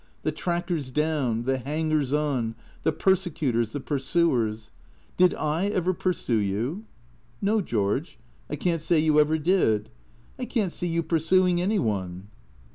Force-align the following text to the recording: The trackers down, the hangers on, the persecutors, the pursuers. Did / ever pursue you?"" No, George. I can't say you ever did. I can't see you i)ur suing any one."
The 0.23 0.31
trackers 0.31 0.89
down, 0.89 1.43
the 1.43 1.59
hangers 1.59 2.11
on, 2.11 2.55
the 2.81 2.91
persecutors, 2.91 3.73
the 3.73 3.79
pursuers. 3.79 4.71
Did 5.15 5.35
/ 5.35 5.37
ever 5.37 5.93
pursue 5.93 6.39
you?"" 6.39 6.85
No, 7.43 7.61
George. 7.61 8.17
I 8.49 8.55
can't 8.55 8.81
say 8.81 8.97
you 8.97 9.19
ever 9.19 9.37
did. 9.37 9.91
I 10.39 10.45
can't 10.45 10.71
see 10.71 10.87
you 10.87 11.03
i)ur 11.03 11.19
suing 11.21 11.61
any 11.61 11.77
one." 11.77 12.29